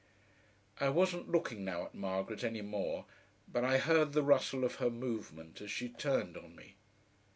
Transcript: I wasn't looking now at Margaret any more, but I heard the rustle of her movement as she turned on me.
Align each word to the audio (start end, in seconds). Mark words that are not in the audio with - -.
I 0.79 0.89
wasn't 0.89 1.29
looking 1.29 1.63
now 1.63 1.85
at 1.85 1.93
Margaret 1.93 2.43
any 2.43 2.63
more, 2.63 3.05
but 3.47 3.63
I 3.63 3.77
heard 3.77 4.13
the 4.13 4.23
rustle 4.23 4.63
of 4.63 4.77
her 4.77 4.89
movement 4.89 5.61
as 5.61 5.69
she 5.69 5.89
turned 5.89 6.35
on 6.35 6.55
me. 6.55 6.73